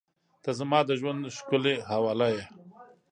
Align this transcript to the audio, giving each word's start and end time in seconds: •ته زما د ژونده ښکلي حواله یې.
•ته 0.43 0.49
زما 0.59 0.79
د 0.85 0.91
ژونده 0.99 1.29
ښکلي 1.37 1.75
حواله 1.89 2.27
یې. 2.35 2.43